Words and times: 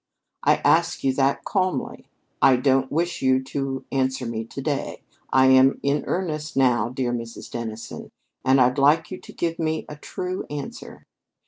I 0.41 0.55
ask 0.65 1.03
you 1.03 1.13
that 1.13 1.43
calmly. 1.45 2.07
I 2.41 2.55
don't 2.55 2.91
wish 2.91 3.21
you 3.21 3.43
to 3.43 3.85
answer 3.91 4.25
me 4.25 4.45
to 4.45 4.59
day. 4.59 5.03
I'm 5.31 5.79
in 5.83 6.05
earnest 6.07 6.57
now, 6.57 6.89
dear 6.89 7.13
Mrs. 7.13 7.51
Dennison, 7.51 8.09
and 8.43 8.59
I'd 8.59 8.79
like 8.79 9.11
you 9.11 9.19
to 9.19 9.31
give 9.31 9.59
me 9.59 9.85
a 9.87 9.95
true 9.95 10.47
answer." 10.49 11.05